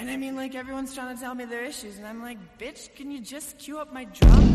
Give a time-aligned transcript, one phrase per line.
[0.00, 2.94] And I mean, like, everyone's trying to tell me their issues, and I'm like, bitch,
[2.94, 4.52] can you just cue up my drum?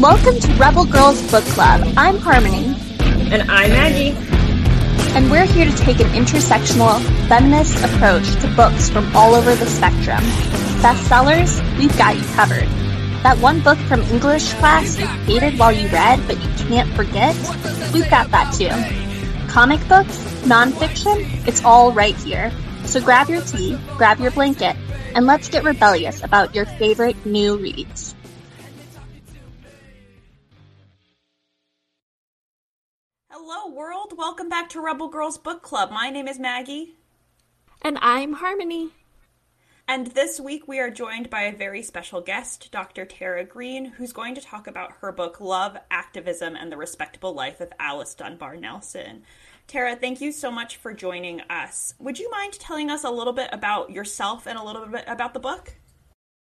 [0.00, 1.86] Welcome to Rebel Girls Book Club.
[1.96, 2.74] I'm Harmony.
[3.32, 4.16] And I'm Maggie.
[5.14, 9.66] And we're here to take an intersectional, feminist approach to books from all over the
[9.66, 10.24] spectrum.
[10.82, 12.66] Bestsellers, we've got you covered.
[13.22, 17.36] That one book from English class you hated while you read, but you can't forget,
[17.94, 19.03] we've got that too.
[19.54, 22.50] Comic books, nonfiction, it's all right here.
[22.86, 24.74] So grab your tea, grab your blanket,
[25.14, 28.16] and let's get rebellious about your favorite new reads.
[33.30, 34.14] Hello, world.
[34.18, 35.92] Welcome back to Rebel Girls Book Club.
[35.92, 36.96] My name is Maggie.
[37.80, 38.90] And I'm Harmony.
[39.86, 43.04] And this week we are joined by a very special guest, Dr.
[43.04, 47.60] Tara Green, who's going to talk about her book Love, Activism, and the Respectable Life
[47.60, 49.24] of Alice Dunbar Nelson.
[49.66, 51.94] Tara, thank you so much for joining us.
[51.98, 55.34] Would you mind telling us a little bit about yourself and a little bit about
[55.34, 55.74] the book?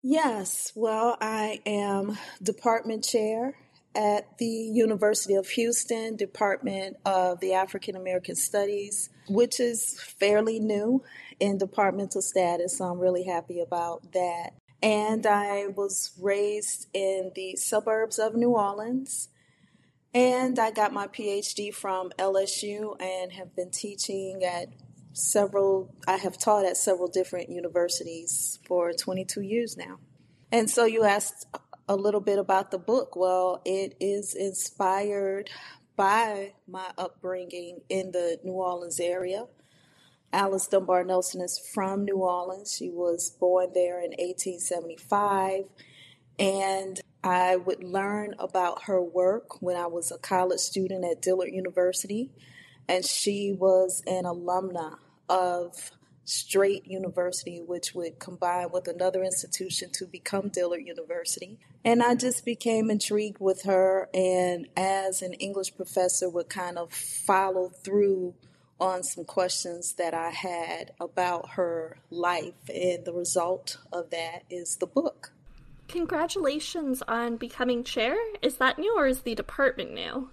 [0.03, 3.55] Yes, well, I am department chair
[3.95, 11.05] at the University of Houston Department of the African American Studies, which is fairly new
[11.39, 14.55] in departmental status, so I'm really happy about that.
[14.83, 19.29] And I was raised in the suburbs of New Orleans.
[20.15, 24.69] And I got my PhD from LSU and have been teaching at
[25.15, 29.99] several, I have taught at several different universities for 22 years now.
[30.51, 31.47] And so you asked
[31.89, 33.17] a little bit about the book.
[33.17, 35.49] Well, it is inspired
[35.97, 39.47] by my upbringing in the New Orleans area.
[40.31, 42.75] Alice Dunbar Nelson is from New Orleans.
[42.77, 45.65] She was born there in 1875.
[46.39, 51.53] And I would learn about her work when I was a college student at Dillard
[51.53, 52.31] University,
[52.89, 54.97] and she was an alumna
[55.29, 55.93] of
[56.25, 61.59] Straight University, which would combine with another institution to become Dillard University.
[61.85, 66.93] And I just became intrigued with her, and as an English professor, would kind of
[66.93, 68.35] follow through
[68.81, 74.77] on some questions that I had about her life, and the result of that is
[74.77, 75.33] the book.
[75.93, 78.17] Congratulations on becoming chair.
[78.41, 80.31] Is that new or is the department new?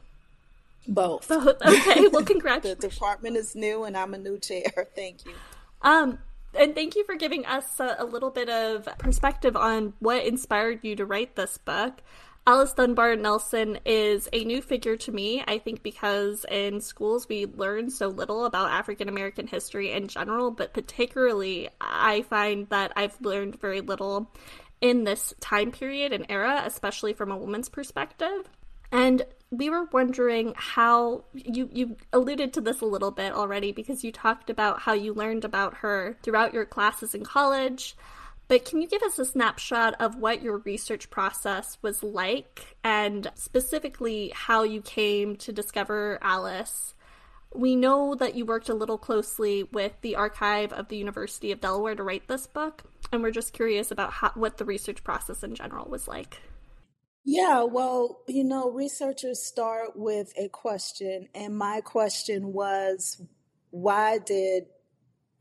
[0.88, 1.28] Both.
[1.28, 1.62] Both.
[1.66, 2.08] Okay.
[2.08, 2.81] Well, congratulations.
[2.81, 4.88] the department is new, and I'm a new chair.
[4.96, 5.34] Thank you.
[5.81, 6.20] Um,
[6.58, 10.80] and thank you for giving us a, a, little bit of perspective on what inspired
[10.81, 12.02] you to write this book.
[12.47, 17.46] Alice Dunbar Nelson is a new figure to me, I think, because in schools we
[17.46, 23.22] learn so little about African American history in general, but particularly I find that I've
[23.22, 24.31] learned very little
[24.81, 28.50] in this time period and era, especially from a woman's perspective.
[28.91, 34.03] And we were wondering how you you alluded to this a little bit already because
[34.03, 37.95] you talked about how you learned about her throughout your classes in college.
[38.47, 43.29] But can you give us a snapshot of what your research process was like and
[43.35, 46.96] specifically how you came to discover Alice
[47.53, 51.61] we know that you worked a little closely with the archive of the University of
[51.61, 55.44] Delaware to write this book, and we're just curious about how, what the research process
[55.44, 56.42] in general was like.
[57.25, 63.22] Yeah, well, you know, researchers start with a question, and my question was
[63.72, 64.64] why did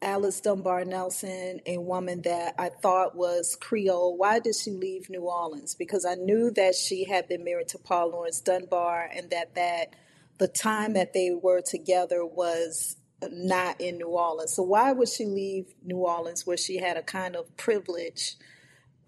[0.01, 5.23] Alice Dunbar Nelson, a woman that I thought was Creole, why did she leave New
[5.23, 5.75] Orleans?
[5.75, 9.97] Because I knew that she had been married to Paul Laurence Dunbar and that that
[10.39, 12.97] the time that they were together was
[13.31, 14.55] not in New Orleans.
[14.55, 18.37] So why would she leave New Orleans where she had a kind of privilege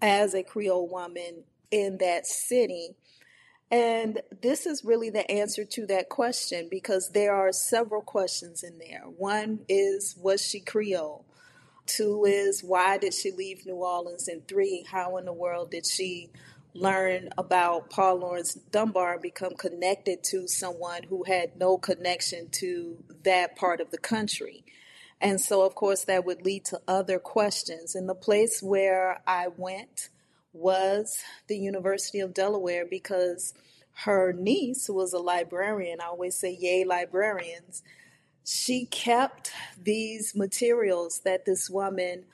[0.01, 2.95] as a Creole woman in that city?
[3.69, 8.79] And this is really the answer to that question because there are several questions in
[8.79, 9.03] there.
[9.05, 11.25] One is, was she Creole?
[11.85, 14.27] Two is, why did she leave New Orleans?
[14.27, 16.29] And three, how in the world did she
[16.73, 23.03] learn about Paul Laurence Dunbar and become connected to someone who had no connection to
[23.23, 24.63] that part of the country.
[25.19, 27.93] And so, of course, that would lead to other questions.
[27.93, 30.09] And the place where I went
[30.53, 33.53] was the University of Delaware because
[33.93, 36.01] her niece was a librarian.
[36.01, 37.83] I always say, Yay, librarians.
[38.43, 39.51] She kept
[39.81, 42.25] these materials that this woman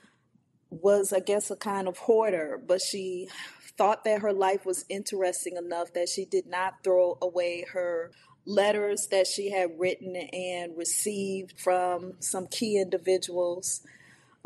[0.70, 3.28] was, I guess, a kind of hoarder, but she
[3.78, 8.10] thought that her life was interesting enough that she did not throw away her
[8.44, 13.82] letters that she had written and received from some key individuals.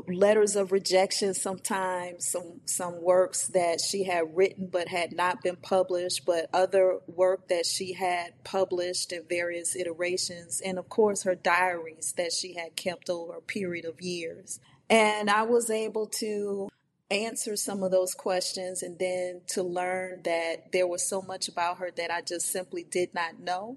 [0.08, 5.54] letters of rejection sometimes some some works that she had written but had not been
[5.54, 11.36] published but other work that she had published in various iterations and of course her
[11.36, 14.58] diaries that she had kept over a period of years
[14.90, 16.68] and i was able to
[17.12, 21.78] answer some of those questions and then to learn that there was so much about
[21.78, 23.76] her that i just simply did not know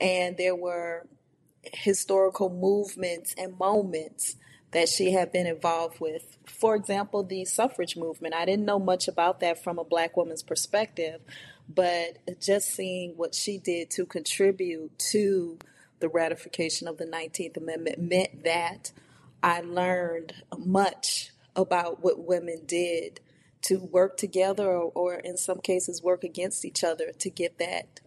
[0.00, 1.06] and there were
[1.72, 4.36] historical movements and moments
[4.72, 6.36] that she had been involved with.
[6.46, 8.34] For example, the suffrage movement.
[8.34, 11.20] I didn't know much about that from a black woman's perspective,
[11.68, 15.58] but just seeing what she did to contribute to
[16.00, 18.92] the ratification of the 19th Amendment meant that
[19.42, 23.20] I learned much about what women did
[23.62, 28.00] to work together or, or in some cases work against each other to get that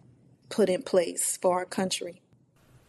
[0.48, 2.22] put in place for our country.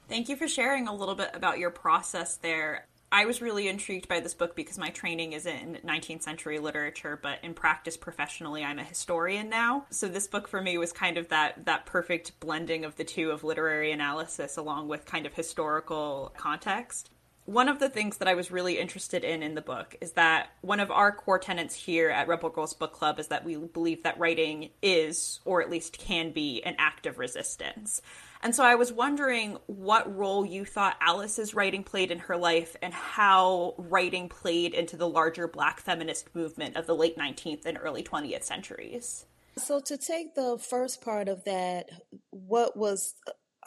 [0.10, 2.88] Thank you for sharing a little bit about your process there.
[3.12, 7.20] I was really intrigued by this book because my training is in 19th century literature,
[7.22, 9.86] but in practice professionally, I'm a historian now.
[9.92, 13.30] So this book for me was kind of that that perfect blending of the two
[13.30, 17.12] of literary analysis along with kind of historical context.
[17.46, 20.52] One of the things that I was really interested in in the book is that
[20.62, 24.04] one of our core tenets here at Rebel Girls Book Club is that we believe
[24.04, 28.02] that writing is, or at least can be, an act of resistance.
[28.42, 32.78] And so I was wondering what role you thought Alice's writing played in her life
[32.82, 37.78] and how writing played into the larger black feminist movement of the late 19th and
[37.82, 39.26] early 20th centuries.
[39.58, 41.90] So, to take the first part of that,
[42.32, 43.14] what was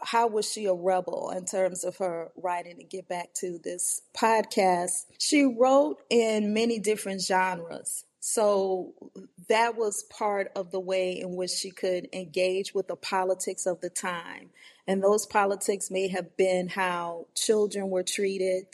[0.03, 4.03] how was she a rebel in terms of her writing to get back to this
[4.17, 8.93] podcast she wrote in many different genres so
[9.49, 13.81] that was part of the way in which she could engage with the politics of
[13.81, 14.51] the time.
[14.85, 18.67] And those politics may have been how children were treated.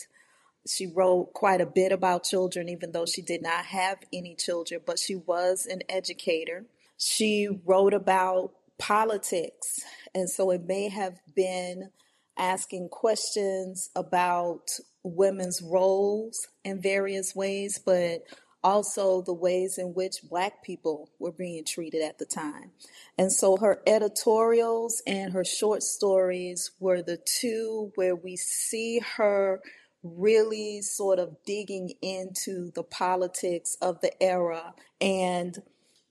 [0.66, 4.80] She wrote quite a bit about children, even though she did not have any children,
[4.86, 6.64] but she was an educator.
[6.96, 9.78] She wrote about politics.
[10.12, 11.90] And so it may have been
[12.36, 14.66] asking questions about
[15.04, 18.22] women's roles in various ways, but
[18.64, 22.72] also the ways in which black people were being treated at the time.
[23.16, 29.60] And so her editorials and her short stories were the two where we see her
[30.02, 35.62] really sort of digging into the politics of the era and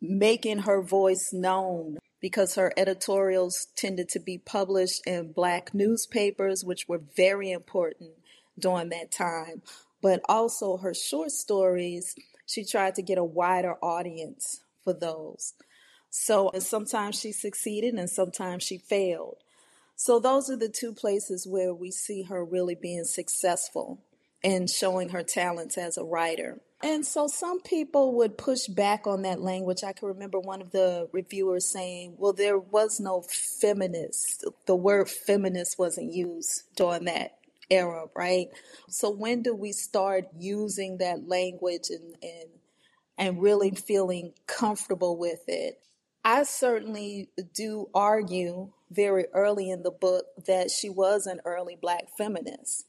[0.01, 6.87] making her voice known because her editorials tended to be published in black newspapers, which
[6.87, 8.11] were very important
[8.57, 9.61] during that time.
[10.01, 12.15] But also her short stories
[12.45, 15.53] she tried to get a wider audience for those.
[16.09, 19.37] So sometimes she succeeded and sometimes she failed.
[19.95, 24.03] So those are the two places where we see her really being successful
[24.43, 26.59] and showing her talents as a writer.
[26.83, 29.83] And so some people would push back on that language.
[29.83, 34.45] I can remember one of the reviewers saying, well, there was no feminist.
[34.65, 37.37] The word feminist wasn't used during that
[37.69, 38.47] era, right?
[38.89, 42.49] So when do we start using that language and and
[43.17, 45.79] and really feeling comfortable with it?
[46.23, 52.09] I certainly do argue very early in the book that she was an early black
[52.17, 52.85] feminist.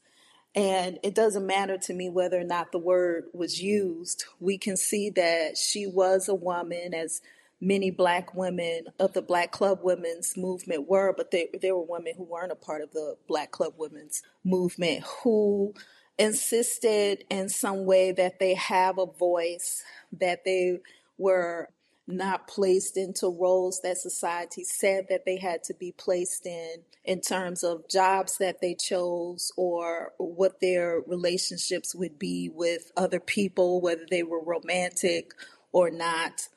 [0.55, 4.25] And it doesn't matter to me whether or not the word was used.
[4.39, 7.21] We can see that she was a woman, as
[7.59, 12.13] many black women of the black club women's movement were, but they, there were women
[12.15, 15.73] who weren't a part of the black club women's movement who
[16.19, 20.79] insisted in some way that they have a voice, that they
[21.17, 21.69] were
[22.07, 27.21] not placed into roles that society said that they had to be placed in, in
[27.21, 33.79] terms of jobs that they chose or what their relationships would be with other people,
[33.79, 35.31] whether they were romantic
[35.71, 36.47] or not.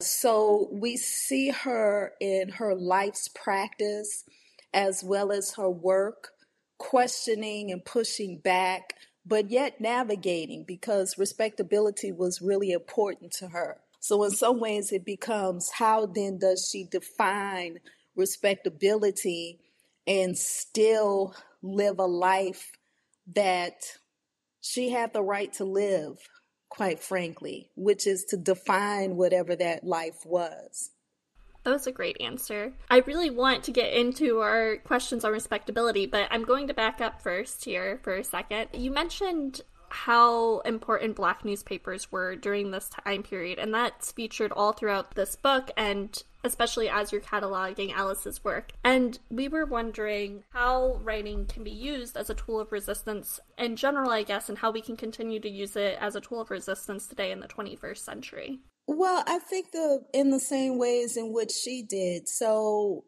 [0.00, 4.24] So we see her in her life's practice
[4.72, 6.30] as well as her work,
[6.78, 8.94] questioning and pushing back,
[9.24, 13.78] but yet navigating because respectability was really important to her.
[14.04, 17.78] So, in some ways, it becomes how then does she define
[18.14, 19.60] respectability
[20.06, 22.72] and still live a life
[23.34, 23.96] that
[24.60, 26.18] she had the right to live?
[26.74, 30.90] quite frankly, which is to define whatever that life was.
[31.62, 32.72] That was a great answer.
[32.90, 37.00] I really want to get into our questions on respectability, but I'm going to back
[37.00, 38.70] up first here for a second.
[38.72, 39.60] You mentioned
[39.94, 45.36] how important black newspapers were during this time period, and that's featured all throughout this
[45.36, 48.72] book and especially as you're cataloging Alice's work.
[48.84, 53.76] And we were wondering how writing can be used as a tool of resistance in
[53.76, 56.50] general, I guess, and how we can continue to use it as a tool of
[56.50, 58.58] resistance today in the 21st century.
[58.86, 62.28] Well, I think the in the same ways in which she did.
[62.28, 63.04] So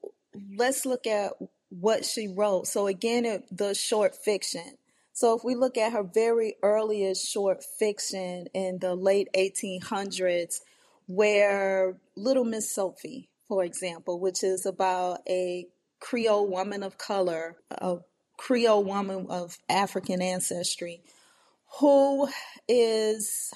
[0.56, 1.32] let's look at
[1.68, 2.68] what she wrote.
[2.68, 4.78] So again, it, the short fiction.
[5.16, 10.60] So if we look at her very earliest short fiction in the late 1800s,
[11.06, 15.68] where Little Miss Sophie, for example, which is about a
[16.00, 17.96] Creole woman of color, a
[18.36, 21.00] Creole woman of African ancestry,
[21.80, 22.28] who
[22.68, 23.54] is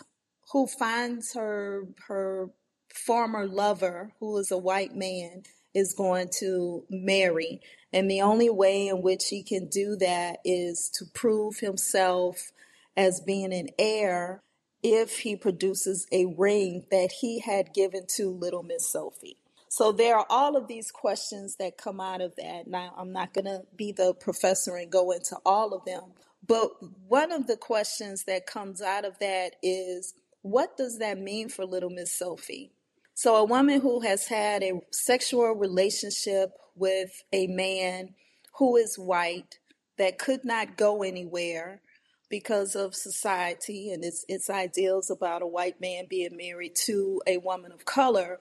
[0.52, 2.48] who finds her her
[2.88, 5.42] former lover, who is a white man,
[5.74, 7.60] is going to marry.
[7.92, 12.52] And the only way in which he can do that is to prove himself
[12.96, 14.42] as being an heir
[14.82, 19.36] if he produces a ring that he had given to little Miss Sophie.
[19.68, 22.66] So there are all of these questions that come out of that.
[22.66, 26.12] Now, I'm not going to be the professor and go into all of them,
[26.46, 26.70] but
[27.06, 31.64] one of the questions that comes out of that is what does that mean for
[31.64, 32.72] little Miss Sophie?
[33.14, 38.14] So, a woman who has had a sexual relationship with a man
[38.58, 39.58] who is white
[39.98, 41.82] that could not go anywhere
[42.30, 47.38] because of society and its, its ideals about a white man being married to a
[47.38, 48.38] woman of color.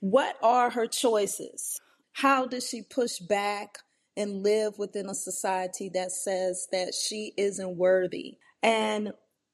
[0.00, 1.78] What are her choices?
[2.12, 3.78] How does she push back
[4.16, 8.38] and live within a society that says that she isn't worthy?
[8.62, 9.12] And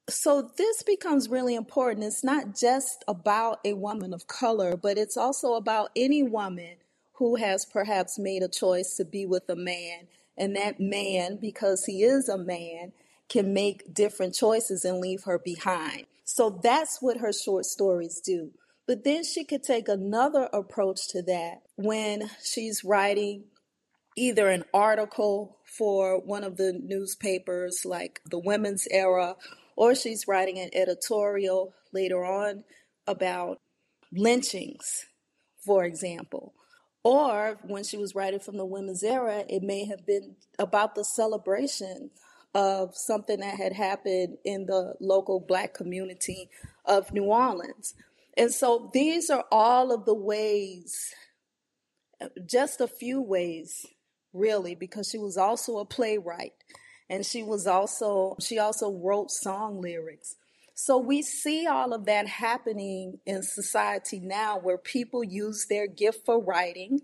[0.09, 2.05] so this becomes really important.
[2.05, 6.77] It's not just about a woman of color, but it's also about any woman
[7.13, 10.07] who has perhaps made a choice to be with a man.
[10.37, 12.93] And that man, because he is a man,
[13.27, 16.05] can make different choices and leave her behind.
[16.23, 18.51] So that's what her short stories do.
[18.87, 23.43] But then she could take another approach to that when she's writing
[24.15, 29.35] either an article for one of the newspapers like the Women's Era,
[29.79, 32.65] or she's writing an editorial later on
[33.07, 33.61] about
[34.11, 35.05] lynchings,
[35.65, 36.53] for example.
[37.01, 41.05] Or when she was writing from the Women's Era, it may have been about the
[41.05, 42.11] celebration
[42.53, 46.49] of something that had happened in the local black community
[46.83, 47.93] of New Orleans.
[48.35, 51.13] And so these are all of the ways,
[52.45, 53.85] just a few ways,
[54.33, 56.51] really, because she was also a playwright
[57.09, 60.35] and she was also she also wrote song lyrics.
[60.75, 66.25] So we see all of that happening in society now where people use their gift
[66.25, 67.01] for writing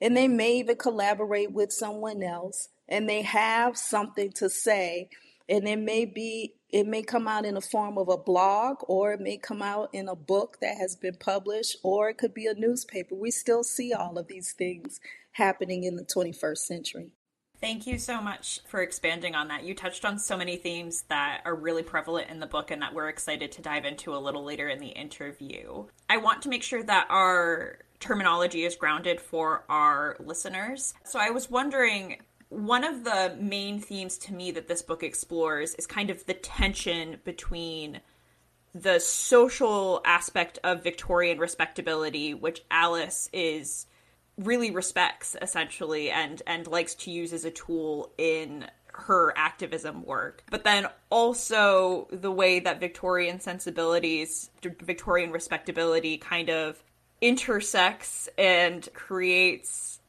[0.00, 5.08] and they may even collaborate with someone else and they have something to say.
[5.48, 9.12] And it may be it may come out in the form of a blog or
[9.14, 12.46] it may come out in a book that has been published or it could be
[12.46, 13.14] a newspaper.
[13.14, 15.00] We still see all of these things
[15.32, 17.10] happening in the 21st century
[17.60, 19.64] Thank you so much for expanding on that.
[19.64, 22.92] You touched on so many themes that are really prevalent in the book and that
[22.92, 25.86] we're excited to dive into a little later in the interview.
[26.08, 30.92] I want to make sure that our terminology is grounded for our listeners.
[31.04, 32.18] So I was wondering
[32.50, 36.34] one of the main themes to me that this book explores is kind of the
[36.34, 38.00] tension between
[38.74, 43.86] the social aspect of Victorian respectability, which Alice is
[44.38, 50.42] really respects essentially and and likes to use as a tool in her activism work.
[50.50, 56.82] But then also the way that victorian sensibilities victorian respectability kind of
[57.20, 60.00] intersects and creates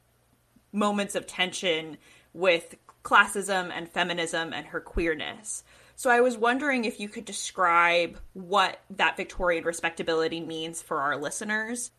[0.72, 1.96] moments of tension
[2.34, 5.64] with classism and feminism and her queerness.
[5.96, 11.16] So I was wondering if you could describe what that Victorian respectability means for our
[11.16, 11.90] listeners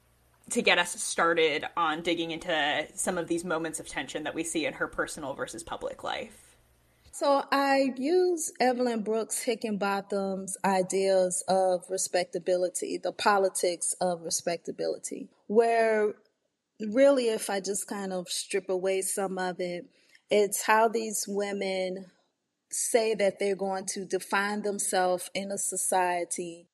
[0.51, 4.43] to get us started on digging into some of these moments of tension that we
[4.43, 6.55] see in her personal versus public life.
[7.11, 16.13] So I use Evelyn Brooks Higginbotham's ideas of respectability, the politics of respectability, where
[16.79, 19.85] really, if I just kind of strip away some of it,
[20.29, 22.05] it's how these women
[22.71, 26.67] say that they're going to define themselves in a society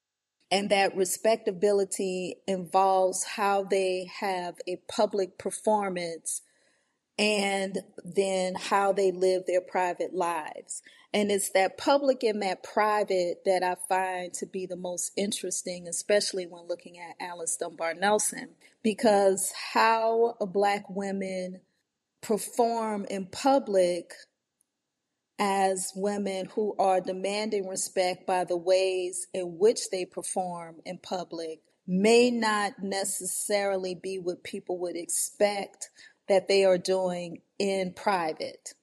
[0.51, 6.41] and that respectability involves how they have a public performance
[7.17, 10.81] and then how they live their private lives.
[11.13, 15.87] And it's that public and that private that I find to be the most interesting,
[15.87, 18.49] especially when looking at Alice Dunbar Nelson,
[18.83, 21.61] because how Black women
[22.21, 24.13] perform in public
[25.37, 31.59] as women who are demanding respect by the ways in which they perform in public
[31.87, 35.89] may not necessarily be what people would expect
[36.27, 38.73] that they are doing in private.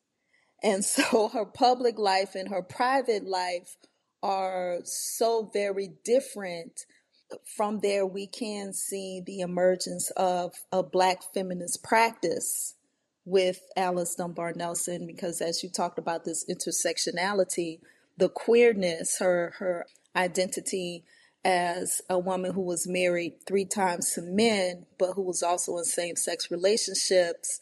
[0.63, 3.77] And so her public life and her private life
[4.23, 6.87] are so very different.
[7.57, 12.75] From there, we can see the emergence of a Black feminist practice
[13.25, 17.81] with Alice Dunbar Nelson, because as you talked about this intersectionality,
[18.17, 21.05] the queerness, her her identity
[21.45, 25.85] as a woman who was married three times to men, but who was also in
[25.85, 27.61] same sex relationships,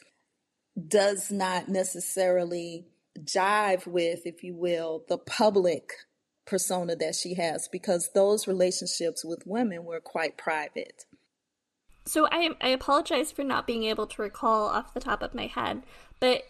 [0.88, 2.86] does not necessarily
[3.18, 5.92] jive with, if you will, the public
[6.46, 11.04] persona that she has, because those relationships with women were quite private.
[12.10, 15.46] So I I apologize for not being able to recall off the top of my
[15.46, 15.84] head,
[16.18, 16.42] but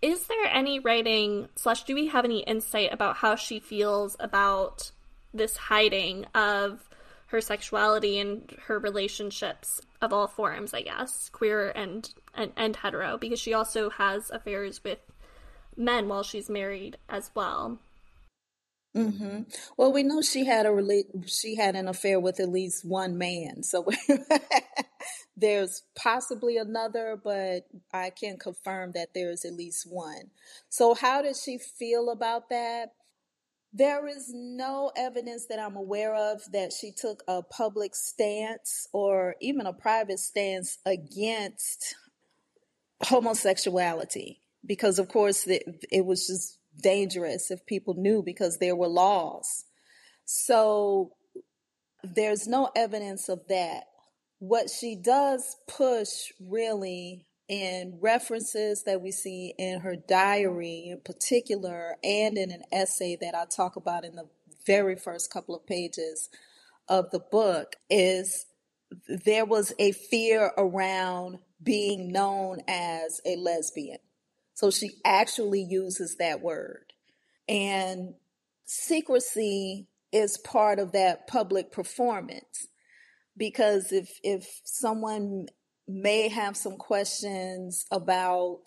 [0.00, 4.92] is there any writing slash do we have any insight about how she feels about
[5.34, 6.88] this hiding of
[7.26, 13.18] her sexuality and her relationships of all forms, I guess, queer and, and, and hetero,
[13.18, 15.00] because she also has affairs with
[15.76, 17.80] men while she's married as well.
[18.98, 19.42] Mm-hmm.
[19.76, 23.62] Well, we know she had a she had an affair with at least one man,
[23.62, 23.86] so
[25.36, 30.30] there's possibly another, but I can confirm that there is at least one.
[30.68, 32.92] So, how does she feel about that?
[33.72, 39.36] There is no evidence that I'm aware of that she took a public stance or
[39.40, 41.94] even a private stance against
[43.02, 48.88] homosexuality because, of course, it, it was just dangerous if people knew because there were
[48.88, 49.64] laws.
[50.24, 51.12] So
[52.02, 53.84] there's no evidence of that.
[54.38, 61.96] What she does push really in references that we see in her diary in particular
[62.04, 64.28] and in an essay that I talk about in the
[64.66, 66.28] very first couple of pages
[66.88, 68.46] of the book is
[69.08, 73.98] there was a fear around being known as a lesbian.
[74.58, 76.92] So she actually uses that word.
[77.48, 78.14] And
[78.64, 82.66] secrecy is part of that public performance
[83.36, 85.46] because if if someone
[85.86, 88.64] may have some questions about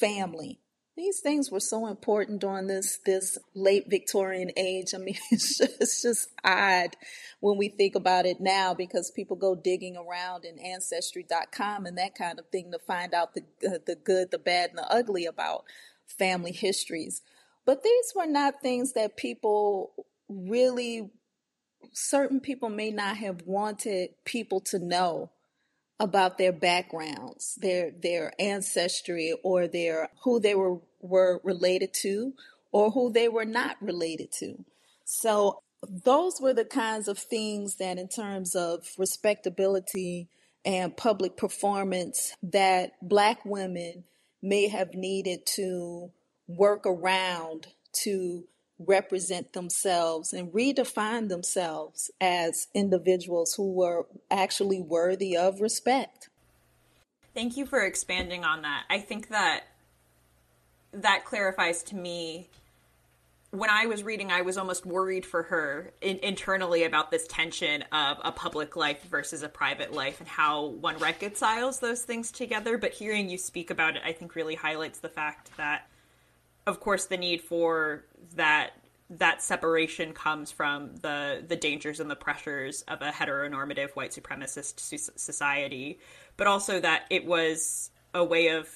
[0.00, 0.60] family.
[1.00, 4.92] These things were so important during this this late Victorian age.
[4.94, 6.94] I mean, it's just, it's just odd
[7.40, 12.14] when we think about it now because people go digging around in ancestry.com and that
[12.14, 15.24] kind of thing to find out the uh, the good, the bad, and the ugly
[15.24, 15.64] about
[16.06, 17.22] family histories.
[17.64, 21.08] But these were not things that people really
[21.94, 25.30] certain people may not have wanted people to know
[25.98, 32.34] about their backgrounds, their their ancestry, or their who they were were related to,
[32.72, 34.64] or who they were not related to.
[35.04, 35.62] So
[36.04, 40.28] those were the kinds of things that, in terms of respectability
[40.64, 44.04] and public performance, that Black women
[44.42, 46.10] may have needed to
[46.46, 47.68] work around
[48.02, 48.44] to
[48.78, 56.28] represent themselves and redefine themselves as individuals who were actually worthy of respect.
[57.34, 58.84] Thank you for expanding on that.
[58.88, 59.64] I think that
[60.92, 62.48] that clarifies to me
[63.52, 67.82] when I was reading, I was almost worried for her in, internally about this tension
[67.90, 72.78] of a public life versus a private life and how one reconciles those things together.
[72.78, 75.88] But hearing you speak about it, I think really highlights the fact that
[76.66, 78.04] of course, the need for
[78.36, 78.72] that
[79.12, 85.18] that separation comes from the the dangers and the pressures of a heteronormative white supremacist
[85.18, 85.98] society,
[86.36, 88.68] but also that it was a way of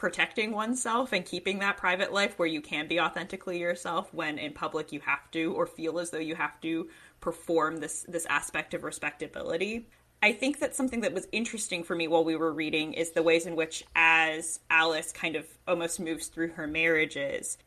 [0.00, 4.50] protecting oneself and keeping that private life where you can be authentically yourself when in
[4.50, 6.88] public you have to or feel as though you have to
[7.20, 9.86] perform this this aspect of respectability.
[10.22, 13.22] I think that something that was interesting for me while we were reading is the
[13.22, 17.58] ways in which, as Alice kind of almost moves through her marriages,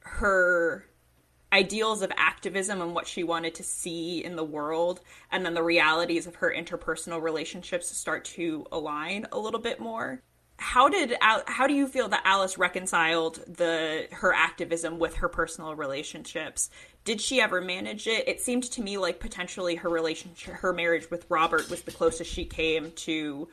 [0.00, 0.86] her
[1.52, 5.62] ideals of activism and what she wanted to see in the world, and then the
[5.62, 10.22] realities of her interpersonal relationships start to align a little bit more
[10.62, 15.74] how did how do you feel that Alice reconciled the her activism with her personal
[15.74, 16.70] relationships?
[17.04, 18.28] Did she ever manage it?
[18.28, 22.30] It seemed to me like potentially her relationship, her marriage with Robert was the closest
[22.30, 23.48] she came to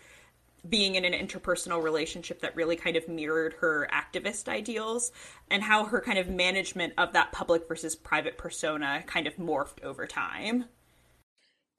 [0.68, 5.12] being in an interpersonal relationship that really kind of mirrored her activist ideals
[5.50, 9.84] and how her kind of management of that public versus private persona kind of morphed
[9.84, 10.66] over time.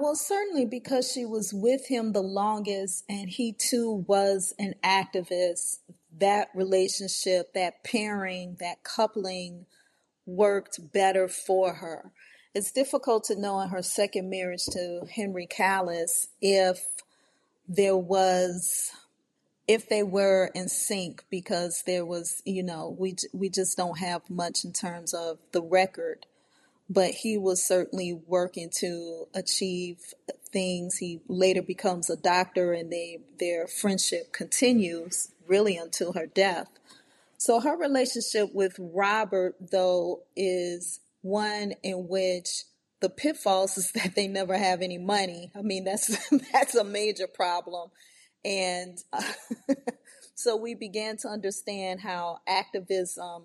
[0.01, 5.81] Well, certainly because she was with him the longest and he too was an activist.
[6.19, 9.67] that relationship, that pairing, that coupling
[10.25, 12.13] worked better for her.
[12.55, 16.83] It's difficult to know in her second marriage to Henry Callis if
[17.69, 18.93] there was
[19.69, 24.23] if they were in sync because there was you know we we just don't have
[24.31, 26.25] much in terms of the record
[26.91, 29.99] but he was certainly working to achieve
[30.53, 36.69] things he later becomes a doctor and they their friendship continues really until her death
[37.39, 42.65] so her relationship with Robert though is one in which
[43.01, 45.51] the pitfalls is that they never have any money.
[45.57, 46.17] I mean, that's
[46.53, 47.91] that's a major problem.
[48.45, 49.23] And uh,
[50.35, 53.45] so we began to understand how activism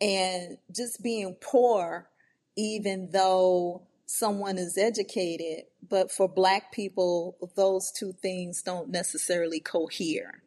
[0.00, 2.08] and just being poor,
[2.56, 10.42] even though someone is educated, but for Black people, those two things don't necessarily cohere.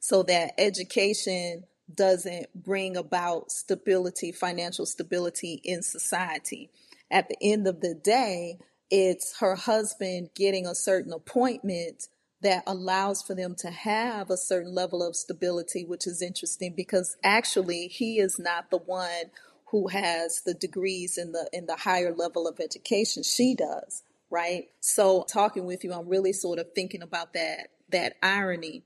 [0.00, 6.70] So that education doesn't bring about stability, financial stability in society
[7.12, 8.58] at the end of the day,
[8.90, 12.08] it's her husband getting a certain appointment
[12.40, 17.16] that allows for them to have a certain level of stability, which is interesting because
[17.22, 19.30] actually he is not the one
[19.72, 23.22] who has the degrees in the in the higher level of education.
[23.22, 24.66] She does, right?
[24.80, 28.84] So talking with you, I'm really sort of thinking about that that irony.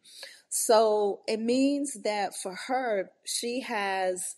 [0.48, 4.36] So it means that for her, she has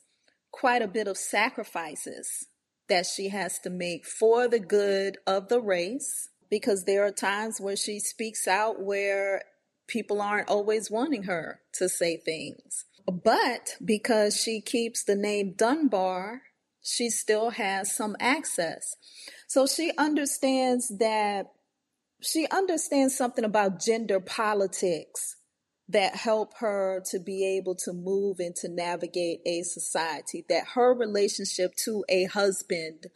[0.50, 2.46] quite a bit of sacrifices
[2.88, 7.60] that she has to make for the good of the race because there are times
[7.60, 9.42] where she speaks out where
[9.86, 12.86] people aren't always wanting her to say things.
[13.10, 16.42] But because she keeps the name Dunbar,
[16.82, 18.96] she still has some access.
[19.46, 21.46] So she understands that
[22.20, 25.36] she understands something about gender politics
[25.88, 30.92] that help her to be able to move and to navigate a society, that her
[30.92, 33.06] relationship to a husband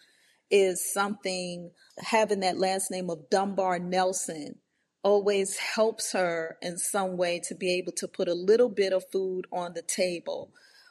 [0.50, 4.60] is something, having that last name of Dunbar Nelson
[5.02, 9.04] always helps her in some way to be able to put a little bit of
[9.10, 10.50] food on the table.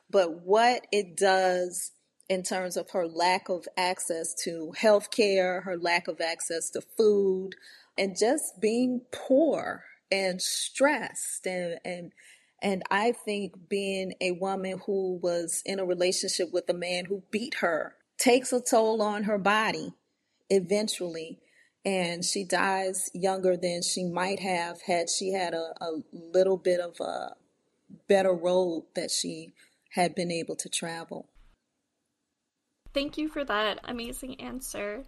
[0.09, 1.91] But what it does
[2.29, 6.81] in terms of her lack of access to health care, her lack of access to
[6.81, 7.55] food,
[7.97, 12.11] and just being poor and stressed and and
[12.61, 17.23] and I think being a woman who was in a relationship with a man who
[17.31, 19.93] beat her takes a toll on her body
[20.49, 21.39] eventually.
[21.83, 26.79] And she dies younger than she might have had she had a, a little bit
[26.79, 27.35] of a
[28.07, 29.53] better road that she
[29.93, 31.27] had been able to travel.
[32.93, 35.03] Thank you for that amazing answer.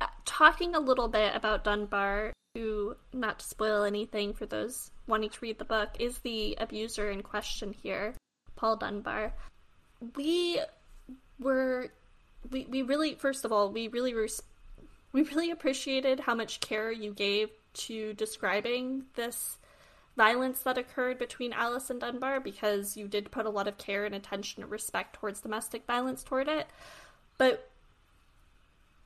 [0.00, 5.30] Uh, talking a little bit about Dunbar, who, not to spoil anything for those wanting
[5.30, 8.14] to read the book, is the abuser in question here,
[8.56, 9.32] Paul Dunbar.
[10.16, 10.60] We
[11.38, 11.88] were,
[12.50, 14.42] we, we really, first of all, we really res-
[15.12, 19.58] we really appreciated how much care you gave to describing this
[20.16, 24.04] violence that occurred between Alice and Dunbar because you did put a lot of care
[24.04, 26.66] and attention and respect towards domestic violence toward it.
[27.38, 27.70] But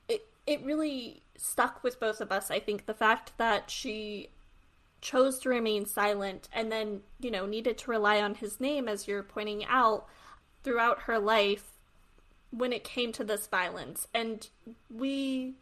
[0.09, 2.51] it it really stuck with both of us.
[2.51, 4.29] I think the fact that she
[4.99, 9.07] chose to remain silent and then, you know, needed to rely on his name, as
[9.07, 10.07] you're pointing out,
[10.63, 11.71] throughout her life
[12.51, 14.07] when it came to this violence.
[14.13, 14.47] And
[14.89, 15.55] we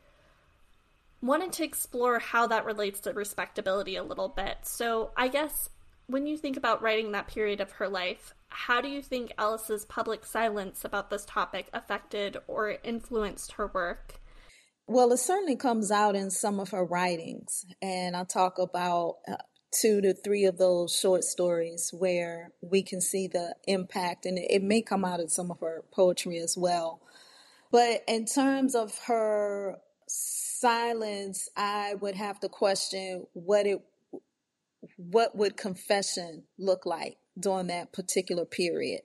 [1.22, 4.60] wanted to explore how that relates to respectability a little bit.
[4.64, 5.70] So I guess
[6.08, 9.86] when you think about writing that period of her life, how do you think Alice's
[9.86, 14.22] public silence about this topic affected or influenced her work?
[14.88, 17.66] Well, it certainly comes out in some of her writings.
[17.82, 19.38] And I talk about uh,
[19.82, 24.46] two to three of those short stories where we can see the impact, and it,
[24.50, 27.02] it may come out in some of her poetry as well.
[27.72, 29.78] But in terms of her
[30.66, 33.82] silence, I would have to question what it
[34.98, 39.02] what would confession look like during that particular period.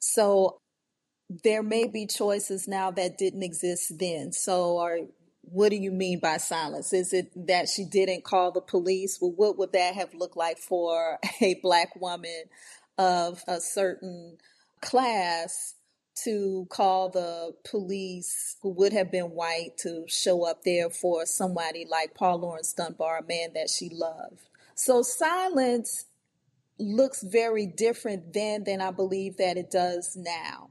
[0.00, 0.58] So
[1.44, 4.32] there may be choices now that didn't exist then.
[4.32, 4.98] So are
[5.42, 6.92] what do you mean by silence?
[6.92, 9.18] Is it that she didn't call the police?
[9.20, 12.44] Well, what would that have looked like for a black woman
[12.98, 14.38] of a certain
[14.80, 15.74] class
[16.24, 21.86] to call the police who would have been white to show up there for somebody
[21.90, 24.48] like Paul Laurence Dunbar, a man that she loved?
[24.74, 26.06] So silence
[26.78, 30.70] looks very different then than I believe that it does now.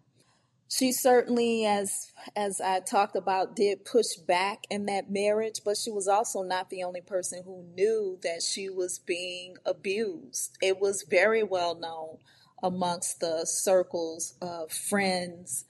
[0.69, 5.91] she certainly as as i talked about did push back in that marriage but she
[5.91, 11.03] was also not the only person who knew that she was being abused it was
[11.10, 12.17] very well known
[12.63, 15.65] amongst the circles of friends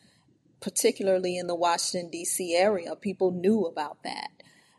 [0.61, 2.95] particularly in the washington d.c area.
[2.95, 4.29] People knew about that.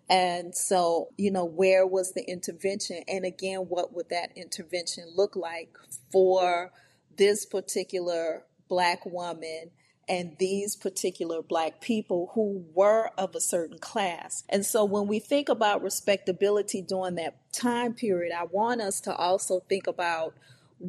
[0.08, 3.02] And so you know where was the intervention?
[3.06, 5.76] And again what would that intervention look like
[6.10, 6.72] for
[7.16, 9.70] this particular black woman
[10.08, 14.44] and these particular black people who were of a certain class.
[14.48, 19.14] And so when we think about respectability during that time period, I want us to
[19.14, 20.34] also think about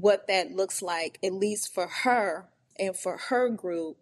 [0.01, 3.97] what that looks like, at least for her and for her group.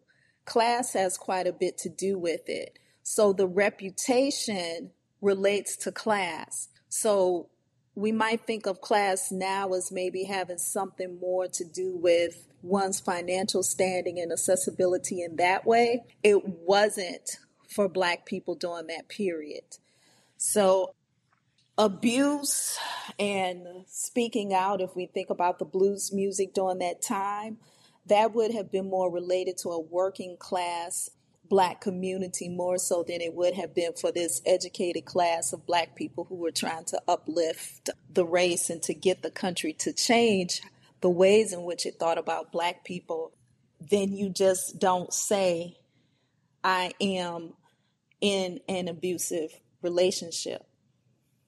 [0.45, 2.79] Class has quite a bit to do with it.
[3.03, 6.69] So the reputation relates to class.
[6.89, 7.49] So
[7.95, 12.99] we might think of class now as maybe having something more to do with one's
[12.99, 16.03] financial standing and accessibility in that way.
[16.23, 17.37] It wasn't
[17.69, 19.77] for Black people during that period.
[20.37, 20.95] So,
[21.77, 22.77] abuse
[23.19, 27.57] and speaking out, if we think about the blues music during that time,
[28.07, 31.09] that would have been more related to a working class
[31.49, 35.95] black community more so than it would have been for this educated class of black
[35.95, 40.61] people who were trying to uplift the race and to get the country to change
[41.01, 43.33] the ways in which it thought about black people,
[43.79, 45.77] then you just don't say,
[46.63, 47.53] I am
[48.21, 50.65] in an abusive relationship.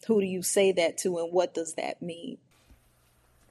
[0.08, 2.38] Who do you say that to, and what does that mean?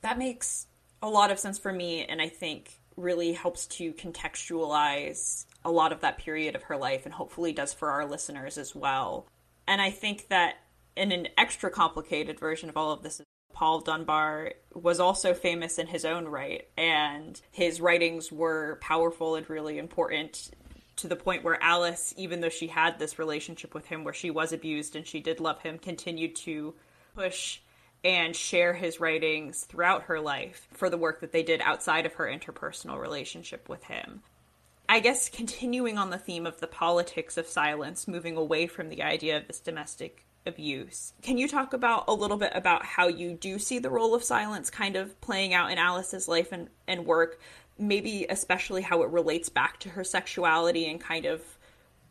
[0.02, 0.66] That makes
[1.02, 5.92] a lot of sense for me, and I think really helps to contextualize a lot
[5.92, 9.26] of that period of her life, and hopefully does for our listeners as well.
[9.66, 10.56] And I think that
[10.96, 13.20] in an extra complicated version of all of this
[13.52, 19.48] Paul Dunbar was also famous in his own right, and his writings were powerful and
[19.48, 20.50] really important
[20.96, 24.30] to the point where Alice, even though she had this relationship with him where she
[24.30, 26.74] was abused and she did love him, continued to
[27.14, 27.61] push
[28.04, 32.14] and share his writings throughout her life for the work that they did outside of
[32.14, 34.22] her interpersonal relationship with him.
[34.88, 39.02] I guess continuing on the theme of the politics of silence, moving away from the
[39.02, 41.14] idea of this domestic abuse.
[41.22, 44.22] Can you talk about a little bit about how you do see the role of
[44.22, 47.40] silence kind of playing out in Alice's life and, and work,
[47.78, 51.42] maybe especially how it relates back to her sexuality and kind of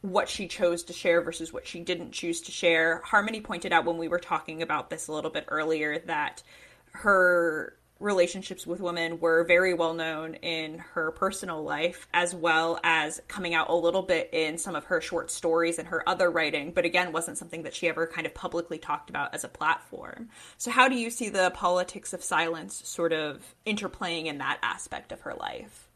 [0.01, 3.01] what she chose to share versus what she didn't choose to share.
[3.05, 6.43] Harmony pointed out when we were talking about this a little bit earlier that
[6.91, 13.21] her relationships with women were very well known in her personal life, as well as
[13.27, 16.71] coming out a little bit in some of her short stories and her other writing,
[16.71, 20.29] but again, wasn't something that she ever kind of publicly talked about as a platform.
[20.57, 25.11] So, how do you see the politics of silence sort of interplaying in that aspect
[25.11, 25.87] of her life?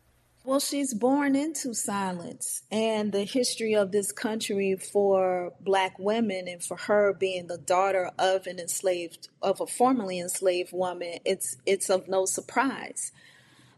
[0.48, 6.64] Well, she's born into silence and the history of this country for black women and
[6.64, 11.90] for her being the daughter of an enslaved of a formerly enslaved woman, it's it's
[11.90, 13.12] of no surprise.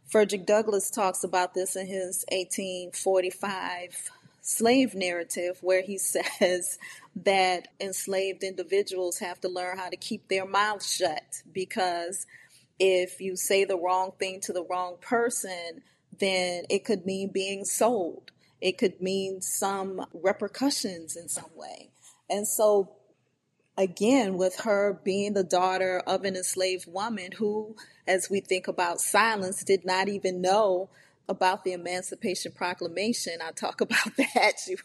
[0.05, 4.11] Frederick Douglass talks about this in his 1845
[4.43, 5.97] slave narrative where he
[6.37, 6.77] says
[7.15, 12.27] that enslaved individuals have to learn how to keep their mouths shut because
[12.77, 15.81] if you say the wrong thing to the wrong person,
[16.17, 18.31] then it could mean being sold.
[18.61, 21.89] It could mean some repercussions in some way.
[22.29, 22.91] And so,
[23.77, 27.75] again, with her being the daughter of an enslaved woman who,
[28.07, 30.89] as we think about silence, did not even know
[31.29, 33.33] about the Emancipation Proclamation.
[33.41, 34.53] I talk about that.
[34.63, 34.75] She,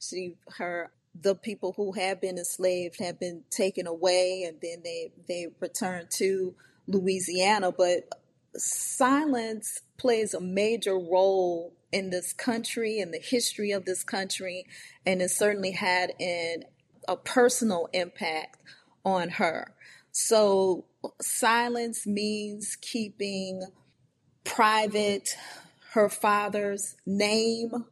[0.00, 5.12] she, her, the people who have been enslaved have been taken away, and then they
[5.28, 6.54] they returned to
[6.86, 7.72] Louisiana.
[7.72, 8.08] But
[8.58, 14.66] silence plays a major role in this country and the history of this country,
[15.04, 16.64] and it certainly had an,
[17.08, 18.58] a personal impact
[19.04, 19.74] on her.
[20.12, 20.86] So,
[21.20, 23.62] silence means keeping
[24.44, 25.36] private
[25.92, 27.86] her father's name.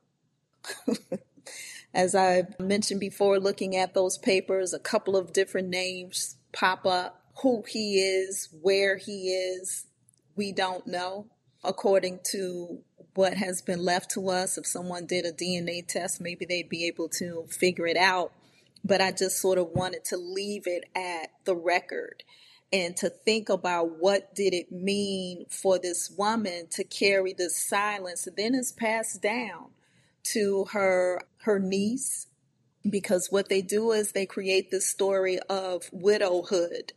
[1.95, 7.25] As I mentioned before, looking at those papers, a couple of different names pop up
[7.43, 9.87] who he is, where he is,
[10.37, 11.27] we don't know.
[11.63, 12.81] According to
[13.15, 16.87] what has been left to us, if someone did a DNA test, maybe they'd be
[16.87, 18.33] able to figure it out.
[18.85, 22.23] But I just sort of wanted to leave it at the record
[22.75, 28.27] and to think about what did it mean for this woman to carry this silence
[28.37, 29.71] then it's passed down
[30.25, 32.27] to her her niece
[32.89, 36.93] because what they do is they create this story of widowhood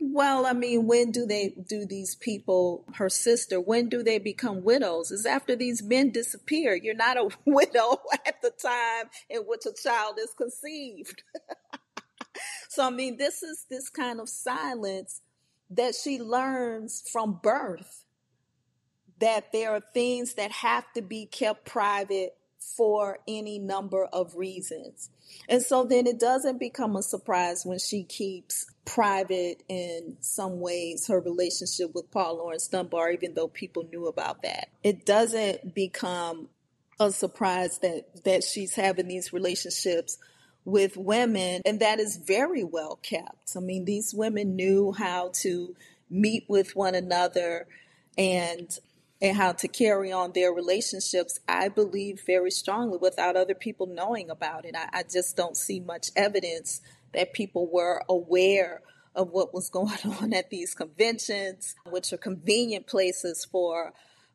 [0.00, 4.62] Well, I mean, when do they do these people, her sister, when do they become
[4.62, 5.10] widows?
[5.10, 6.74] Is after these men disappear.
[6.74, 11.22] You're not a widow at the time in which a child is conceived.
[12.68, 15.20] so, I mean, this is this kind of silence
[15.70, 18.04] that she learns from birth
[19.20, 22.36] that there are things that have to be kept private
[22.76, 25.10] for any number of reasons.
[25.48, 31.06] And so then it doesn't become a surprise when she keeps private in some ways
[31.08, 34.68] her relationship with Paul Laurence Dunbar, even though people knew about that.
[34.82, 36.48] It doesn't become
[36.98, 40.16] a surprise that, that she's having these relationships
[40.64, 43.56] with women, and that is very well kept.
[43.56, 45.76] I mean, these women knew how to
[46.10, 47.66] meet with one another
[48.16, 48.78] and
[49.20, 54.30] and how to carry on their relationships, I believe very strongly without other people knowing
[54.30, 54.76] about it.
[54.76, 56.80] I, I, just don't see much evidence
[57.14, 58.82] that people were aware
[59.14, 63.92] of what was going on at these conventions, which are convenient places for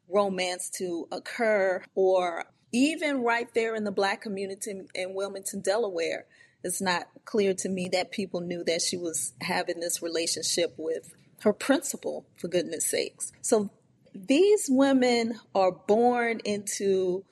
[0.09, 6.25] romance to occur, or even right there in the black community in Wilmington, Delaware.
[6.63, 11.13] It's not clear to me that people knew that she was having this relationship with
[11.41, 13.31] her principal, for goodness sakes.
[13.41, 13.69] So
[14.15, 17.25] these women are born into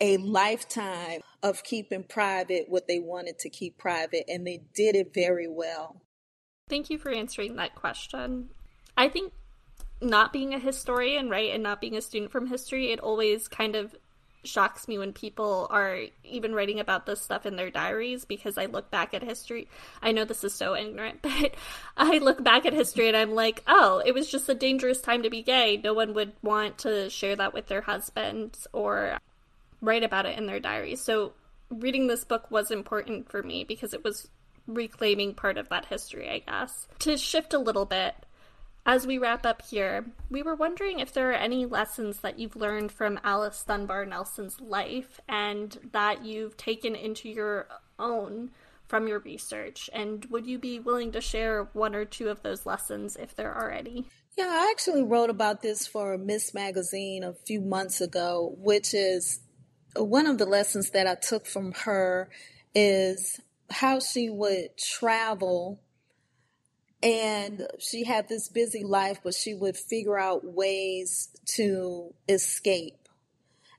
[0.00, 5.12] a lifetime of keeping private what they wanted to keep private, and they did it
[5.14, 6.00] very well.
[6.68, 8.50] Thank you for answering that question.
[8.96, 9.32] I think
[10.00, 13.76] not being a historian, right, and not being a student from history, it always kind
[13.76, 13.94] of
[14.42, 18.66] shocks me when people are even writing about this stuff in their diaries because I
[18.66, 19.68] look back at history.
[20.00, 21.54] I know this is so ignorant, but
[21.96, 25.22] I look back at history and I'm like, oh, it was just a dangerous time
[25.22, 25.80] to be gay.
[25.82, 29.18] No one would want to share that with their husbands or
[29.80, 31.02] write about it in their diaries.
[31.02, 31.32] So
[31.70, 34.28] reading this book was important for me because it was
[34.66, 36.86] reclaiming part of that history, I guess.
[37.00, 38.14] To shift a little bit,
[38.86, 42.56] as we wrap up here, we were wondering if there are any lessons that you've
[42.56, 48.50] learned from Alice Dunbar Nelson's life and that you've taken into your own
[48.88, 49.88] from your research.
[49.92, 53.52] And would you be willing to share one or two of those lessons if there
[53.52, 54.06] are any?
[54.36, 56.54] Yeah, I actually wrote about this for Ms.
[56.54, 59.40] Magazine a few months ago, which is
[59.96, 62.30] one of the lessons that I took from her
[62.74, 65.80] is how she would travel
[67.02, 73.08] and she had this busy life, but she would figure out ways to escape.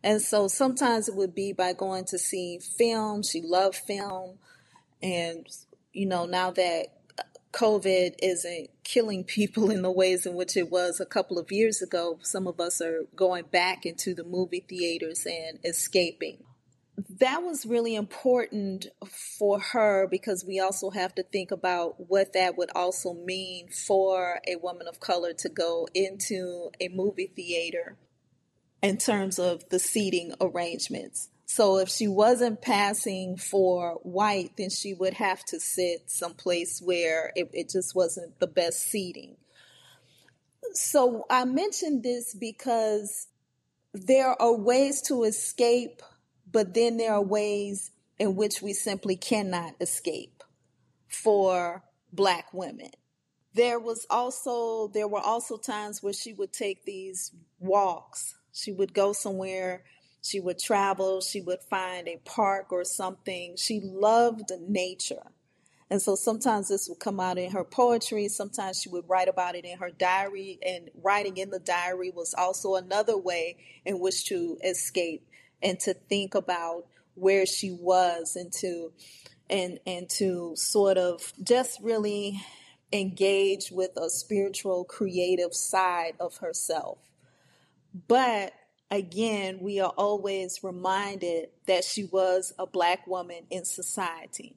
[0.03, 3.21] And so sometimes it would be by going to see film.
[3.21, 4.39] She loved film.
[5.03, 5.45] And,
[5.93, 6.87] you know, now that
[7.51, 11.81] COVID isn't killing people in the ways in which it was a couple of years
[11.81, 16.43] ago, some of us are going back into the movie theaters and escaping
[17.19, 18.87] that was really important
[19.37, 24.39] for her because we also have to think about what that would also mean for
[24.47, 27.97] a woman of color to go into a movie theater
[28.81, 31.29] in terms of the seating arrangements.
[31.53, 37.33] So if she wasn't passing for white, then she would have to sit someplace where
[37.35, 39.35] it, it just wasn't the best seating.
[40.73, 43.27] So I mentioned this because
[43.93, 46.01] there are ways to escape
[46.51, 50.43] but then there are ways in which we simply cannot escape
[51.07, 52.91] for black women.
[53.53, 58.35] There was also there were also times where she would take these walks.
[58.53, 59.83] She would go somewhere,
[60.21, 63.55] she would travel, she would find a park or something.
[63.57, 65.31] She loved nature.
[65.89, 68.29] And so sometimes this would come out in her poetry.
[68.29, 70.57] Sometimes she would write about it in her diary.
[70.65, 75.27] And writing in the diary was also another way in which to escape
[75.61, 78.91] and to think about where she was and to
[79.49, 82.41] and and to sort of just really
[82.93, 86.97] engage with a spiritual creative side of herself
[88.07, 88.53] but
[88.91, 94.55] again we are always reminded that she was a black woman in society.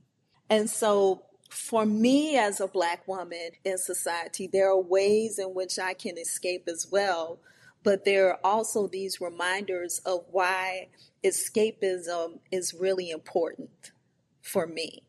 [0.51, 1.23] And so
[1.55, 6.19] for me as a black woman in society there are ways in which i can
[6.19, 7.39] escape as well
[7.85, 10.89] but there are also these reminders of why
[11.23, 13.93] escapism is really important
[14.41, 15.03] for me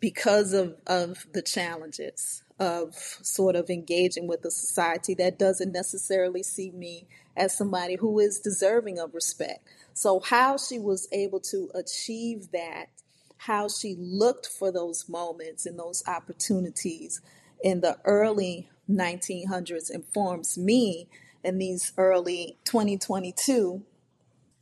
[0.00, 6.42] because of, of the challenges of sort of engaging with a society that doesn't necessarily
[6.42, 9.66] see me as somebody who is deserving of respect.
[9.92, 12.86] So, how she was able to achieve that,
[13.38, 17.20] how she looked for those moments and those opportunities
[17.62, 21.08] in the early 1900s informs me
[21.42, 23.82] in these early 2022.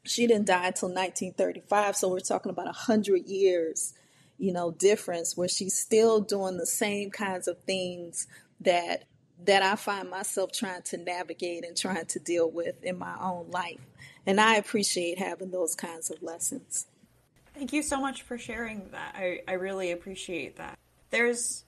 [0.04, 3.94] She didn't die until 1935, so we're talking about 100 years,
[4.42, 8.26] you know, difference where she's still doing the same kinds of things
[8.60, 9.04] that
[9.44, 13.50] that I find myself trying to navigate and trying to deal with in my own
[13.52, 13.78] life.
[14.26, 16.86] And I appreciate having those kinds of lessons.
[17.54, 19.14] Thank you so much for sharing that.
[19.16, 20.76] I, I really appreciate that.
[21.10, 21.64] There's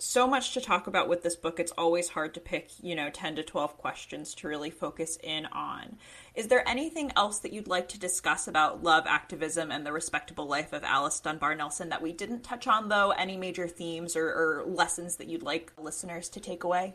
[0.00, 1.60] so much to talk about with this book.
[1.60, 5.46] It's always hard to pick, you know, 10 to 12 questions to really focus in
[5.46, 5.98] on.
[6.34, 10.46] Is there anything else that you'd like to discuss about love activism and the respectable
[10.46, 13.10] life of Alice Dunbar Nelson that we didn't touch on, though?
[13.10, 16.94] Any major themes or, or lessons that you'd like listeners to take away?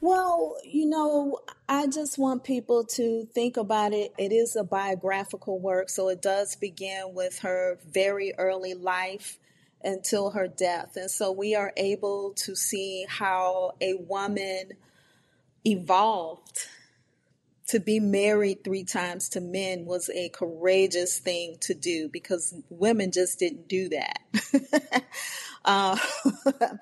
[0.00, 4.12] Well, you know, I just want people to think about it.
[4.16, 9.38] It is a biographical work, so it does begin with her very early life
[9.82, 10.96] until her death.
[10.96, 14.72] And so we are able to see how a woman
[15.64, 16.58] evolved.
[17.68, 23.12] To be married three times to men was a courageous thing to do because women
[23.12, 25.04] just didn't do that.
[25.66, 25.98] uh,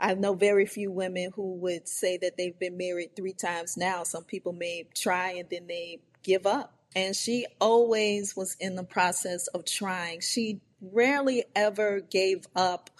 [0.00, 4.04] I know very few women who would say that they've been married three times now.
[4.04, 6.74] Some people may try and then they give up.
[6.94, 10.20] And she always was in the process of trying.
[10.20, 12.90] She rarely ever gave up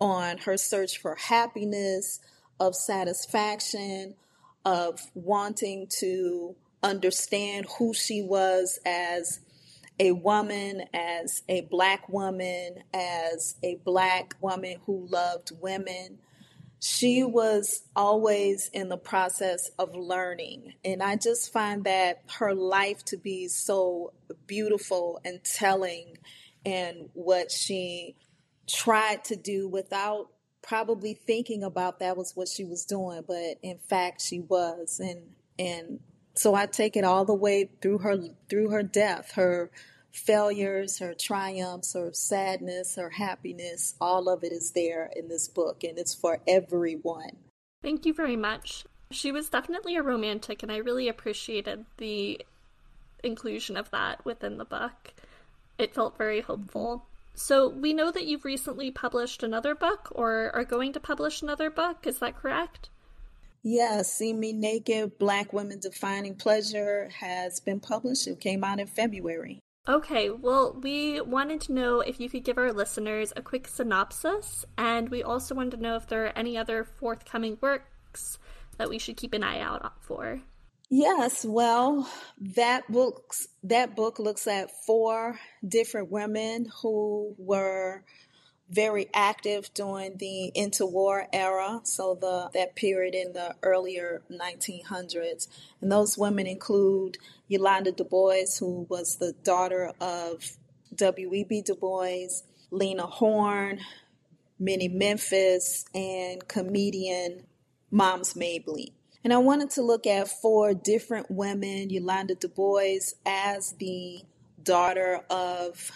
[0.00, 2.20] on her search for happiness,
[2.60, 4.14] of satisfaction,
[4.64, 9.40] of wanting to understand who she was as
[10.00, 16.18] a woman, as a black woman, as a black woman who loved women.
[16.80, 20.74] She was always in the process of learning.
[20.84, 24.12] And I just find that her life to be so
[24.46, 26.18] beautiful and telling
[26.64, 28.16] and what she
[28.66, 30.28] tried to do without
[30.62, 35.00] probably thinking about that was what she was doing but in fact she was.
[35.00, 35.22] And
[35.58, 36.00] and
[36.34, 39.70] so I take it all the way through her through her death her
[40.12, 45.84] failures her triumphs her sadness her happiness all of it is there in this book
[45.84, 47.36] and it's for everyone.
[47.82, 48.84] Thank you very much.
[49.10, 52.40] She was definitely a romantic and I really appreciated the
[53.24, 55.14] inclusion of that within the book
[55.78, 57.06] it felt very hopeful.
[57.34, 61.70] So, we know that you've recently published another book or are going to publish another
[61.70, 62.06] book.
[62.06, 62.90] Is that correct?
[63.62, 68.26] Yes, See Me Naked Black Women Defining Pleasure has been published.
[68.26, 69.60] It came out in February.
[69.88, 74.66] Okay, well, we wanted to know if you could give our listeners a quick synopsis,
[74.76, 78.38] and we also wanted to know if there are any other forthcoming works
[78.76, 80.42] that we should keep an eye out for.
[80.90, 82.10] Yes, well,
[82.40, 88.04] that books that book looks at four different women who were
[88.70, 95.48] very active during the interwar era, so the that period in the earlier 1900s.
[95.82, 97.18] And those women include
[97.48, 100.56] Yolanda Du Bois, who was the daughter of
[100.94, 101.62] W.E.B.
[101.62, 102.28] Du Bois,
[102.70, 103.80] Lena Horne,
[104.58, 107.44] Minnie Memphis, and comedian
[107.90, 108.94] Moms Mabley.
[109.24, 114.22] And I wanted to look at four different women, Yolanda Du Bois as the
[114.62, 115.90] daughter of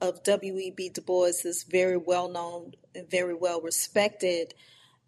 [0.00, 0.90] of W.E.B.
[0.90, 4.54] Du Bois, this very well known and very well respected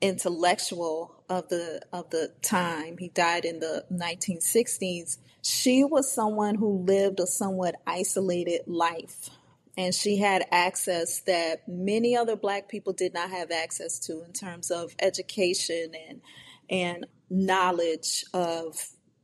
[0.00, 2.98] intellectual of the of the time.
[2.98, 5.18] He died in the 1960s.
[5.42, 9.30] She was someone who lived a somewhat isolated life.
[9.78, 14.32] And she had access that many other black people did not have access to in
[14.32, 16.20] terms of education and
[16.68, 18.76] and knowledge of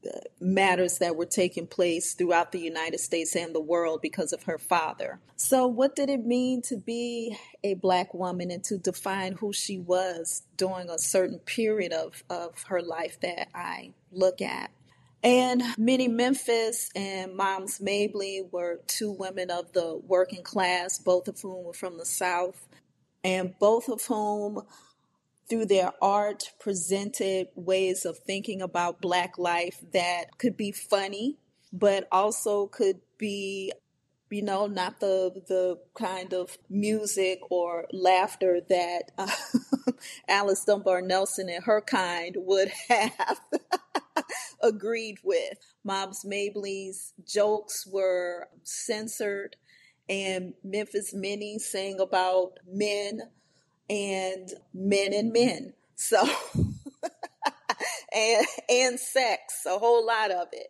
[0.06, 4.44] uh, matters that were taking place throughout the United States and the world because of
[4.44, 5.20] her father.
[5.36, 9.78] So, what did it mean to be a black woman and to define who she
[9.78, 14.70] was during a certain period of, of her life that I look at?
[15.22, 21.40] And Minnie Memphis and Moms Mabley were two women of the working class, both of
[21.40, 22.68] whom were from the South,
[23.24, 24.62] and both of whom
[25.48, 31.38] through their art presented ways of thinking about black life that could be funny
[31.72, 33.72] but also could be
[34.30, 39.30] you know not the the kind of music or laughter that uh,
[40.28, 43.40] Alice Dunbar Nelson and her kind would have
[44.62, 45.74] agreed with.
[45.84, 49.56] Moms Mabley's jokes were censored
[50.08, 53.22] and Memphis Minnie sang about men
[53.88, 55.74] and men and men.
[55.96, 56.22] So,
[58.14, 60.68] and, and sex, a whole lot of it.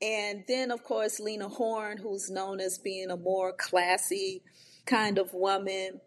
[0.00, 4.42] And then, of course, Lena Horne, who's known as being a more classy
[4.84, 6.00] kind of woman.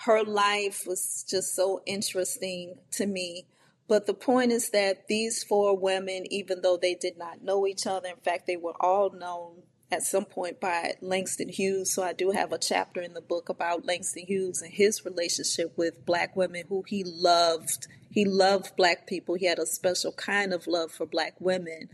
[0.00, 3.46] Her life was just so interesting to me.
[3.88, 7.86] But the point is that these four women, even though they did not know each
[7.86, 11.92] other, in fact, they were all known at some point by Langston Hughes.
[11.92, 15.76] So I do have a chapter in the book about Langston Hughes and his relationship
[15.76, 17.86] with black women who he loved.
[18.10, 19.36] He loved black people.
[19.36, 21.88] He had a special kind of love for black women.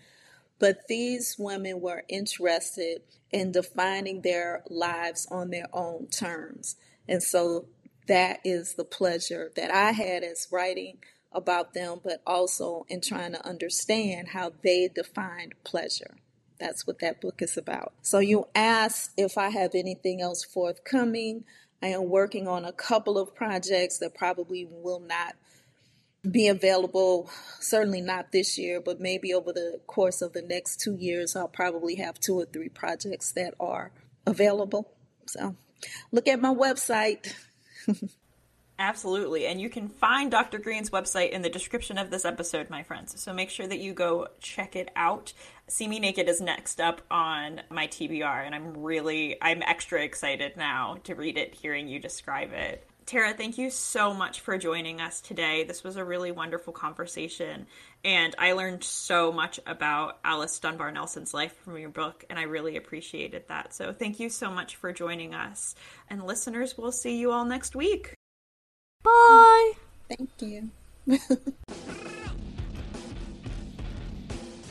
[0.59, 6.77] But these women were interested in defining their lives on their own terms.
[7.09, 7.67] And so
[8.07, 10.99] that is the pleasure that I had as writing
[11.33, 16.17] about them, but also in trying to understand how they defined pleasure.
[16.59, 17.93] That's what that book is about.
[18.03, 21.45] So you asked if I have anything else forthcoming.
[21.83, 25.35] I am working on a couple of projects that probably will not
[26.31, 27.29] be available,
[27.59, 31.49] certainly not this year, but maybe over the course of the next two years, I'll
[31.49, 33.91] probably have two or three projects that are
[34.25, 34.93] available.
[35.27, 35.57] So
[36.13, 37.35] look at my website.
[38.83, 39.47] Absolutely.
[39.47, 40.59] And you can find Dr.
[40.59, 43.19] Green's website in the description of this episode, my friends.
[43.21, 45.33] So make sure that you go check it out.
[45.69, 50.57] See Me Naked is next up on my TBR, and I'm really, I'm extra excited
[50.57, 52.85] now to read it, hearing you describe it.
[53.07, 55.63] Tara, thank you so much for joining us today.
[55.63, 57.67] This was a really wonderful conversation,
[58.05, 62.43] and I learned so much about Alice Dunbar Nelson's life from your book, and I
[62.43, 63.75] really appreciated that.
[63.75, 65.77] So, thank you so much for joining us.
[66.11, 68.17] And, listeners, we'll see you all next week.
[69.03, 69.73] Bye.
[70.09, 70.71] Thank you.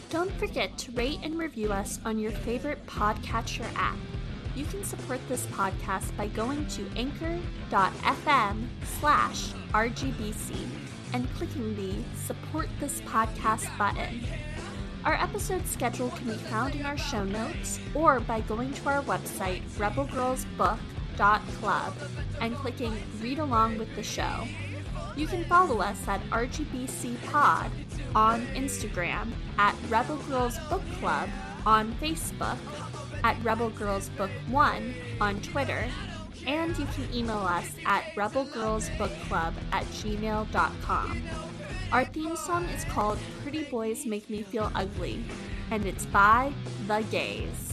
[0.09, 3.97] Don't forget to rate and review us on your favorite podcatcher app.
[4.55, 8.67] You can support this podcast by going to anchor.fm
[8.99, 10.67] slash RGBC
[11.13, 14.25] and clicking the Support This Podcast button.
[15.05, 19.01] Our episode schedule can be found in our show notes or by going to our
[19.03, 19.61] website,
[21.17, 21.93] rebelgirlsbook.club,
[22.39, 24.47] and clicking Read Along with the Show.
[25.15, 27.69] You can follow us at RGBC Pod
[28.15, 31.29] on Instagram, at Rebel Girls Book Club
[31.65, 32.57] on Facebook,
[33.23, 35.87] at Rebel Girls Book 1 on Twitter,
[36.47, 41.21] and you can email us at rebelgirlsbookclub at gmail.com.
[41.91, 45.23] Our theme song is called Pretty Boys Make Me Feel Ugly,
[45.71, 46.53] and it's by
[46.87, 47.70] The Gays.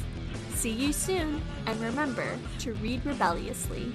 [0.59, 3.93] See you soon, and remember to read rebelliously.